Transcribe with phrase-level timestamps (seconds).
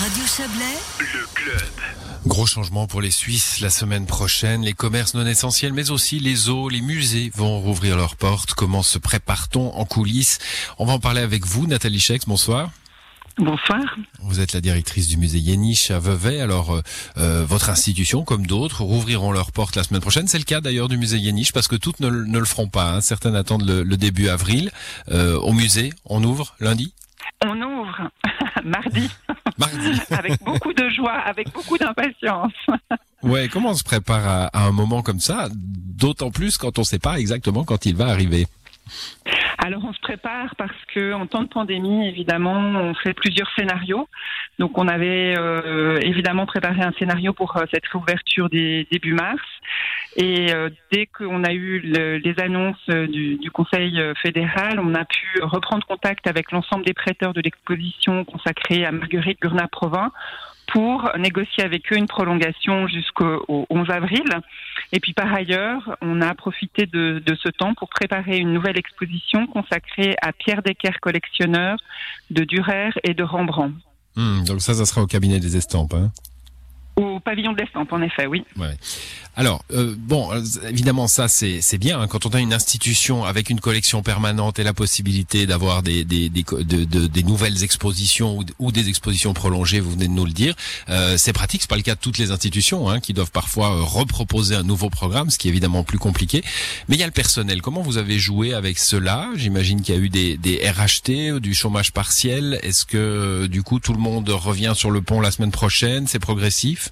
[0.00, 1.70] Radio Chablais, Le club.
[2.26, 4.62] Gros changement pour les Suisses la semaine prochaine.
[4.62, 8.54] Les commerces non essentiels, mais aussi les zoos, les musées vont rouvrir leurs portes.
[8.54, 10.38] Comment se prépare-t-on en coulisses?
[10.78, 12.26] On va en parler avec vous, Nathalie Schex.
[12.26, 12.70] Bonsoir.
[13.38, 13.80] Bonsoir.
[14.20, 16.40] Vous êtes la directrice du musée Yéniche à Vevey.
[16.40, 16.82] Alors, euh,
[17.18, 20.26] euh, votre institution, comme d'autres, rouvriront leurs portes la semaine prochaine.
[20.28, 22.92] C'est le cas d'ailleurs du musée Yéniche, parce que toutes ne, ne le feront pas.
[22.94, 23.00] hein.
[23.00, 24.70] Certaines attendent le, le début avril.
[25.10, 26.92] Euh, au musée, on ouvre lundi?
[27.46, 28.10] On ouvre
[28.64, 29.08] mardi
[29.58, 30.00] Mardi.
[30.10, 32.52] avec beaucoup de joie, avec beaucoup d'impatience.
[33.20, 35.48] Ouais, comment on se prépare à, à un moment comme ça?
[35.52, 38.46] D'autant plus quand on ne sait pas exactement quand il va arriver.
[39.60, 44.08] Alors on se prépare parce que en temps de pandémie, évidemment, on fait plusieurs scénarios.
[44.60, 49.42] Donc on avait euh, évidemment préparé un scénario pour euh, cette réouverture des début mars.
[50.16, 54.78] Et euh, dès qu'on a eu le- les annonces euh, du, du Conseil euh, fédéral,
[54.80, 60.12] on a pu reprendre contact avec l'ensemble des prêteurs de l'exposition consacrée à Marguerite Gurnat-Provin
[60.68, 64.22] pour négocier avec eux une prolongation jusqu'au au 11 avril.
[64.92, 68.78] Et puis par ailleurs, on a profité de, de ce temps pour préparer une nouvelle
[68.78, 71.78] exposition consacrée à Pierre Decker, collectionneur
[72.30, 73.74] de Durer et de Rembrandt.
[74.16, 75.94] Hmm, donc ça, ça sera au cabinet des estampes.
[75.94, 76.10] Hein
[76.98, 78.42] Au pavillon de l'Estampes, en effet, oui.
[78.56, 78.76] Ouais.
[79.36, 83.50] Alors, euh, bon, euh, évidemment, ça c'est bien hein, quand on a une institution avec
[83.50, 88.36] une collection permanente et la possibilité d'avoir des des des, de- de- des nouvelles expositions
[88.38, 89.78] ou, ou des expositions prolongées.
[89.78, 90.56] Vous venez de nous le dire.
[90.88, 93.76] Euh, c'est pratique, c'est pas le cas de toutes les institutions hein, qui doivent parfois
[93.76, 96.42] euh, reproposer un nouveau programme, ce qui est évidemment plus compliqué.
[96.88, 97.62] Mais il y a le personnel.
[97.62, 99.28] Comment vous avez joué avec cela?
[99.36, 102.58] J'imagine qu'il y a eu des des RHT, du chômage partiel.
[102.64, 106.08] Est-ce que euh, du coup tout le monde revient sur le pont la semaine prochaine?
[106.08, 106.87] C'est progressif?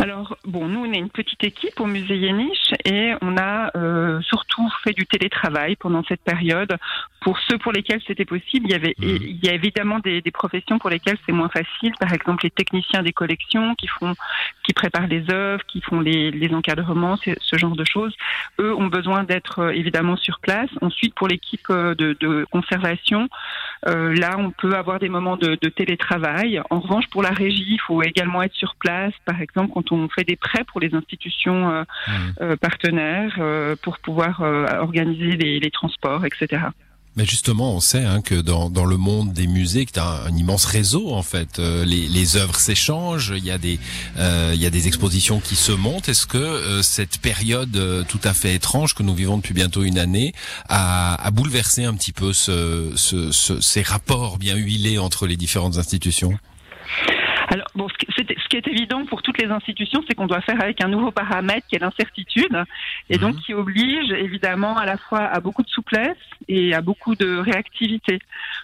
[0.00, 4.22] Alors, bon, nous, on est une petite équipe au musée Yéniche et on a euh,
[4.22, 6.74] surtout fait du télétravail pendant cette période.
[7.20, 9.18] Pour ceux pour lesquels c'était possible, il y avait, Mhm.
[9.20, 11.92] il y a évidemment des, des professions pour lesquelles c'est moins facile.
[12.00, 14.14] Par exemple, les techniciens des collections qui font,
[14.64, 18.14] qui préparent les œuvres, qui font les, les encadrements, ce ce genre de choses.
[18.58, 20.70] Eux ont besoin d'être euh, évidemment sur place.
[20.80, 23.28] Ensuite, pour l'équipe euh, de, de conservation,
[23.86, 26.60] euh, là, on peut avoir des moments de, de télétravail.
[26.70, 29.12] En revanche, pour la régie, il faut également être sur place.
[29.24, 32.34] Par exemple, quand on fait des prêts pour les institutions euh, Mhm.
[32.40, 36.62] euh, partenaires, euh, pour pouvoir euh, organiser les, les transports, etc.
[37.16, 40.36] Mais justement, on sait hein, que dans, dans le monde des musées, tu as un,
[40.36, 41.58] immense réseau en fait.
[41.58, 43.78] Euh, les, les œuvres s'échangent, il y a des
[44.16, 46.08] euh, y a des expositions qui se montent.
[46.08, 49.98] Est-ce que euh, cette période tout à fait étrange que nous vivons depuis bientôt une
[49.98, 50.32] année
[50.68, 55.78] a, bouleversé un petit peu ce, ce, ce- ces rapports bien huilés entre les différentes
[55.78, 56.38] institutions?
[57.52, 60.28] Alors, bon, ce qui, c'est- ce qui est évident pour toutes les institutions, c'est qu'on
[60.28, 62.56] doit faire avec un nouveau paramètre qui est l'incertitude,
[63.08, 63.40] et donc Mhm.
[63.42, 66.16] qui oblige évidemment à la fois à beaucoup de souplesse
[66.48, 68.20] et à beaucoup de réactivité.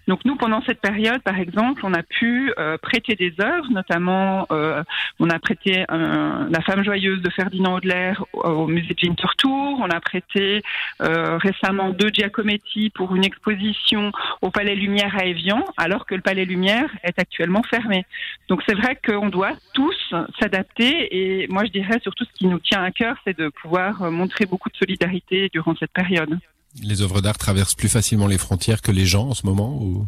[0.06, 4.46] Donc nous, pendant cette période, par exemple, on a pu euh, prêter des œuvres, notamment
[4.52, 4.82] euh,
[5.18, 9.90] on a prêté La femme joyeuse de Ferdinand Hodler au, au musée de Winterthur, on
[9.90, 10.62] a prêté
[11.00, 16.20] euh, récemment deux Giacometti pour une exposition au Palais Lumière à Évian, alors que le
[16.20, 18.04] Palais Lumière est actuellement fermé.
[18.48, 19.96] Donc c'est vrai qu'on doit tous
[20.40, 24.02] s'adapter et moi je dirais surtout ce qui nous tient à cœur, c'est de pouvoir
[24.02, 26.38] euh, montrer beaucoup de solidarité durant cette période.
[26.82, 30.06] Les œuvres d'art traversent plus facilement les frontières que les gens en ce moment ou...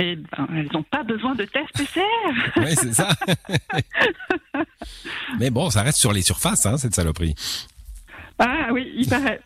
[0.00, 2.00] Et ben, elles n'ont pas besoin de tests PCR.
[2.56, 3.08] Oui, c'est ça.
[5.38, 7.36] Mais bon, ça reste sur les surfaces, hein, cette saloperie.
[8.38, 9.40] Ah oui, il paraît.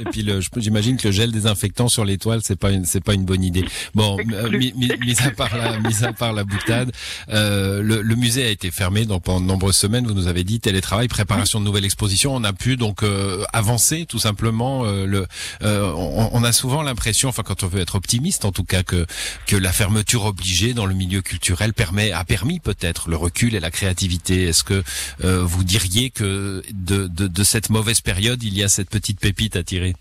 [0.00, 3.00] Et puis le, j'imagine que le gel désinfectant sur les toiles, c'est pas une, c'est
[3.02, 3.64] pas une bonne idée.
[3.94, 4.72] Bon, euh, mis,
[5.20, 6.92] à part la, mis à part la boutade,
[7.30, 10.06] euh, le, le musée a été fermé donc pendant de nombreuses semaines.
[10.06, 12.34] Vous nous avez dit télétravail, préparation de nouvelles expositions.
[12.36, 14.84] On a pu donc euh, avancer tout simplement.
[14.84, 15.26] euh, le,
[15.62, 18.82] euh, on, on a souvent l'impression, enfin quand on veut être optimiste en tout cas,
[18.82, 19.06] que
[19.46, 23.60] que la fermeture obligée dans le milieu culturel permet, a permis peut-être le recul et
[23.60, 24.44] la créativité.
[24.44, 24.84] Est-ce que
[25.24, 29.20] euh, vous diriez que de, de, de cette mauvaise période, il y a cette petite
[29.20, 29.94] pépite à tirer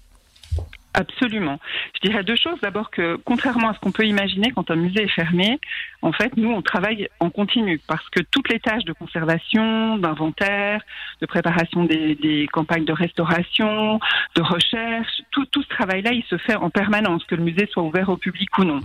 [0.94, 1.60] Absolument.
[1.94, 2.60] Je dirais deux choses.
[2.64, 5.60] D'abord que, contrairement à ce qu'on peut imaginer quand un musée est fermé,
[6.08, 10.82] en fait, nous, on travaille en continu parce que toutes les tâches de conservation, d'inventaire,
[11.20, 14.00] de préparation des, des campagnes de restauration,
[14.38, 17.84] de recherche, tout, tout ce travail-là, il se fait en permanence, que le musée soit
[17.84, 18.80] ouvert au public ou non.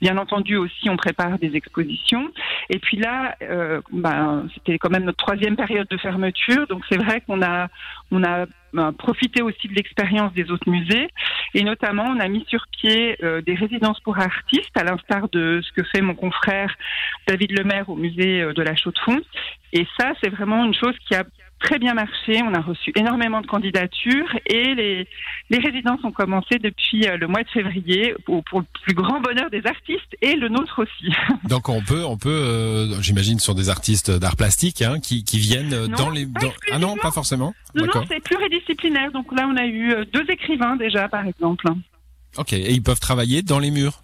[0.00, 2.28] Bien entendu aussi, on prépare des expositions.
[2.70, 6.98] Et puis là, euh, ben, c'était quand même notre troisième période de fermeture, donc c'est
[6.98, 7.68] vrai qu'on a,
[8.10, 11.08] on a ben, profité aussi de l'expérience des autres musées,
[11.54, 15.60] et notamment on a mis sur pied euh, des résidences pour artistes, à l'instar de
[15.62, 16.63] ce que fait mon confrère
[17.26, 19.20] David Lemaire au musée euh, de la Chaux-de-Fonds.
[19.72, 21.24] Et ça, c'est vraiment une chose qui a
[21.60, 22.40] très bien marché.
[22.42, 25.08] On a reçu énormément de candidatures et les,
[25.50, 29.20] les résidences ont commencé depuis euh, le mois de février pour, pour le plus grand
[29.20, 31.14] bonheur des artistes et le nôtre aussi.
[31.48, 35.38] Donc on peut, on peut, euh, j'imagine, sur des artistes d'art plastique hein, qui, qui
[35.38, 36.26] viennent dans les.
[36.26, 36.52] Dans...
[36.70, 37.54] Ah non, pas forcément.
[37.74, 39.10] Non, non, c'est pluridisciplinaire.
[39.12, 41.66] Donc là, on a eu deux écrivains déjà, par exemple.
[42.36, 44.03] Ok, et ils peuvent travailler dans les murs?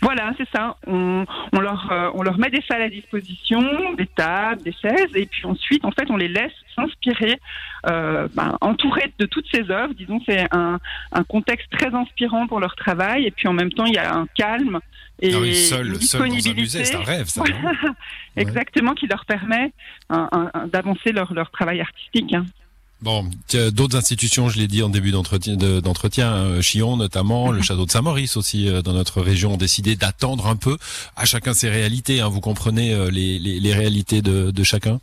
[0.00, 0.76] Voilà, c'est ça.
[0.86, 3.60] On, on leur, euh, on leur met des salles à disposition,
[3.96, 7.38] des tables, des chaises, et puis ensuite, en fait, on les laisse s'inspirer,
[7.88, 9.94] euh, ben, entourés de toutes ces œuvres.
[9.94, 10.78] Disons, c'est un,
[11.12, 14.14] un, contexte très inspirant pour leur travail, et puis en même temps, il y a
[14.14, 14.80] un calme
[15.20, 16.84] et ah seul, une disponibilité.
[16.84, 17.44] C'est un rêve, ça.
[18.36, 19.72] Exactement, qui leur permet
[20.10, 22.34] d'avancer leur, leur travail artistique.
[22.34, 22.44] Hein.
[23.02, 23.28] Bon,
[23.72, 27.64] d'autres institutions, je l'ai dit en début d'entretien, d'entretien, euh, Chillon notamment, le mhm.
[27.64, 30.78] château de Saint-Maurice aussi euh, dans notre région ont décidé d'attendre un peu.
[31.16, 32.20] À chacun ses réalités.
[32.20, 35.00] Hein, vous comprenez euh, les, les, les réalités de, de chacun?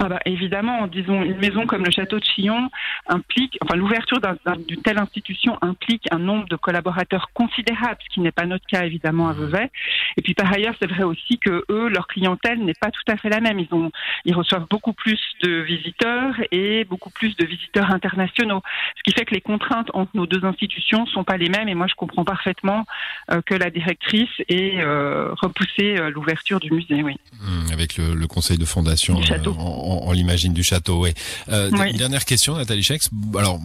[0.00, 2.70] Ah bah, évidemment, disons, une maison comme le château de Chillon
[3.08, 4.18] implique, enfin, l'ouverture
[4.66, 8.84] d'une telle institution implique un nombre de collaborateurs considérable, ce qui n'est pas notre cas
[8.84, 9.36] évidemment à.
[9.36, 9.70] Vevey.
[10.16, 13.16] Et puis par ailleurs, c'est vrai aussi que eux, leur clientèle n'est pas tout à
[13.16, 13.58] fait la même.
[13.58, 13.90] Ils ont,
[14.24, 18.62] ils reçoivent beaucoup plus de visiteurs et beaucoup plus de visiteurs internationaux,
[18.96, 21.68] ce qui fait que les contraintes entre nos deux institutions sont pas les mêmes.
[21.68, 22.84] Et moi, je comprends parfaitement
[23.30, 27.02] euh, que la directrice ait euh, repoussé euh, l'ouverture du musée.
[27.02, 27.16] Oui.
[27.40, 29.14] Mmh, avec le, le, conseil de fondation.
[29.14, 31.00] Du château on, l'imagine du château.
[31.00, 31.14] Ouais.
[31.48, 33.10] Euh, Une dernière question, Nathalie Chex.
[33.38, 33.60] Alors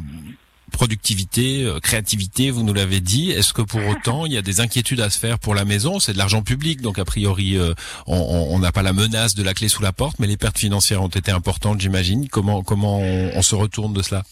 [0.72, 3.32] productivité, euh, créativité, vous nous l'avez dit.
[3.32, 6.00] Est-ce que pour autant il y a des inquiétudes à se faire pour la maison?
[6.00, 7.74] C'est de l'argent public, donc a priori euh,
[8.08, 11.04] on n'a pas la menace de la clé sous la porte, mais les pertes financières
[11.04, 12.28] ont été importantes, j'imagine.
[12.30, 14.24] Comment comment on, se retourne de cela?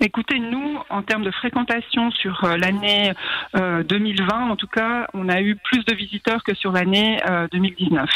[0.00, 3.12] Écoutez, nous, en termes de fréquentation sur euh, l'année
[3.54, 7.18] 2020, en tout cas, on a eu plus de visiteurs que sur l'année
[7.52, 8.08] 2019.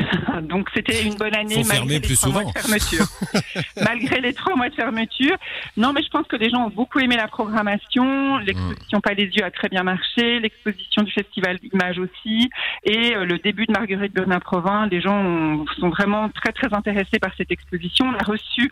[0.42, 3.06] Donc c'était une bonne année malgré les trois mois de fermeture.
[3.76, 5.36] malgré les trois mois de fermeture.
[5.76, 8.38] Non, mais je pense que les gens ont beaucoup aimé la programmation.
[8.38, 9.02] L'exposition mm.
[9.02, 9.12] Pas
[9.44, 10.40] a très bien marché.
[10.40, 12.50] L'exposition du Festival Image aussi.
[12.84, 14.86] Et euh, le début de Marguerite Bernard-Provin.
[14.88, 18.06] Les gens sont vraiment très très intéressés par cette exposition.
[18.06, 18.70] On a reçu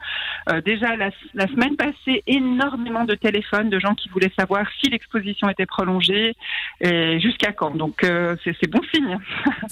[0.51, 1.11] euh, déjà la,
[1.49, 6.35] semaine passée énormément de téléphones de gens qui voulaient savoir si l'exposition était prolongée
[6.81, 7.77] et jusqu'à quand.
[7.77, 9.19] Donc euh, c'est bon signe.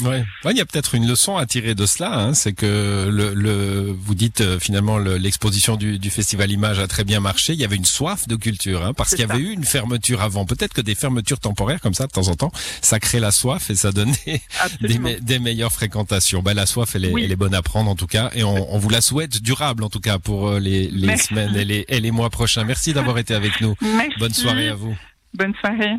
[0.04, 0.24] ouais.
[0.50, 3.96] Il y a peut-être une leçon à tirer de cela, hein, c'est que le, le,
[3.98, 7.52] vous dites euh, finalement l'exposition du, du, festival Image a très bien marché.
[7.52, 10.22] Il y avait une soif de culture, hein, parce qu'il y avait eu une fermeture
[10.22, 10.44] avant.
[10.44, 13.70] Peut-être que des fermetures temporaires comme ça de temps en temps, ça crée la soif
[13.70, 14.42] et ça donnait
[14.80, 16.42] des, des, meilleures fréquentations.
[16.42, 18.74] Ben, la soif, elle est, elle est, bonne à prendre en tout cas, et on,
[18.74, 21.84] on vous la souhaite durable en tout cas pour euh, les, les semaines et les,
[21.88, 22.64] et les mois prochains.
[22.64, 23.74] Merci d'avoir été avec nous.
[23.80, 24.18] Merci.
[24.18, 24.96] Bonne soirée à vous.
[25.34, 25.96] Bonne soirée.